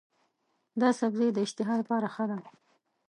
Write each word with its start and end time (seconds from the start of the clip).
دا 0.81 0.89
سبزی 0.99 1.29
د 1.33 1.37
اشتها 1.45 1.73
لپاره 1.81 2.07
ښه 2.15 2.25
دی. 2.31 2.43